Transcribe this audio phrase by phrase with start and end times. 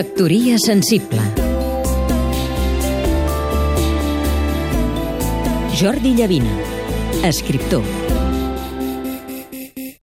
[0.00, 1.20] Factoria sensible
[5.76, 6.54] Jordi Llavina,
[7.28, 7.84] escriptor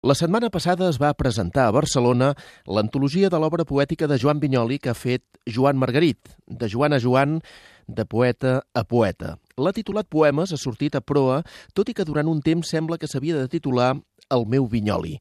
[0.03, 2.27] La setmana passada es va presentar a Barcelona
[2.67, 6.99] l'antologia de l'obra poètica de Joan Vinyoli que ha fet Joan Margarit, de Joan a
[7.01, 7.39] Joan,
[7.87, 9.39] de poeta a poeta.
[9.57, 11.41] L'ha titulat Poemes, ha sortit a proa,
[11.73, 13.95] tot i que durant un temps sembla que s'havia de titular
[14.29, 15.17] El meu Vinyoli.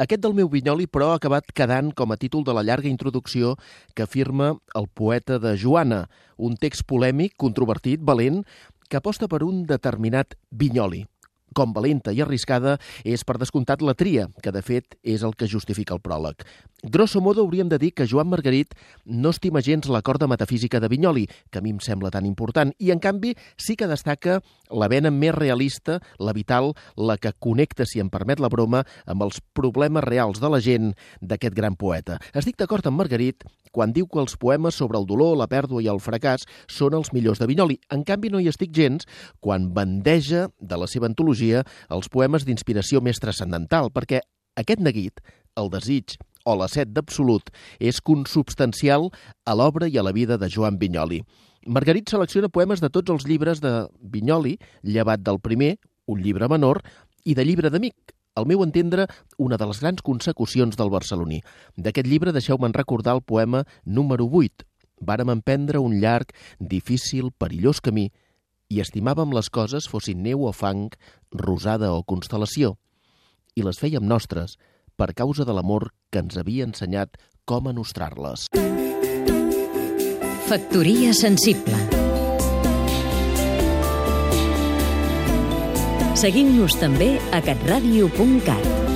[0.00, 3.58] Aquest del meu Vinyoli, però, ha acabat quedant com a títol de la llarga introducció
[3.94, 6.06] que afirma el poeta de Joana,
[6.38, 8.40] un text polèmic, controvertit, valent,
[8.88, 11.04] que aposta per un determinat Vinyoli
[11.52, 15.48] com valenta i arriscada és per descomptat la tria, que de fet és el que
[15.48, 16.46] justifica el pròleg.
[16.82, 20.88] Grosso modo hauríem de dir que Joan Margarit no estima gens la corda metafísica de
[20.90, 24.40] Vinyoli, que a mi em sembla tan important, i en canvi sí que destaca
[24.72, 29.26] la vena més realista, la vital, la que connecta, si em permet la broma, amb
[29.26, 32.18] els problemes reals de la gent d'aquest gran poeta.
[32.34, 35.88] Estic d'acord amb Margarit quan diu que els poemes sobre el dolor, la pèrdua i
[35.88, 37.78] el fracàs són els millors de Vinyoli.
[37.92, 39.08] En canvi, no hi estic gens
[39.40, 44.20] quan bandeja de la seva antologia els poemes d'inspiració més transcendental, perquè
[44.60, 45.24] aquest neguit,
[45.56, 49.10] el desig, o la set d'absolut és consubstancial
[49.46, 51.22] a l'obra i a la vida de Joan Vinyoli.
[51.66, 55.76] Margarit selecciona poemes de tots els llibres de Vinyoli, llevat del primer,
[56.06, 56.82] un llibre menor,
[57.24, 57.94] i de llibre d'amic,
[58.34, 59.06] al meu entendre,
[59.38, 61.42] una de les grans consecucions del barceloní.
[61.76, 64.66] D'aquest llibre deixeu-me'n recordar el poema número 8.
[65.02, 68.08] Vàrem emprendre un llarg, difícil, perillós camí
[68.72, 70.88] i estimàvem les coses fossin neu o fang,
[71.36, 72.76] rosada o constel·lació,
[73.54, 74.56] i les fèiem nostres,
[75.02, 78.46] per causa de l'amor que ens havia ensenyat com a nostrar-les.
[80.46, 81.80] Factoria sensible
[86.22, 88.91] Seguim-nos també a catradio.cat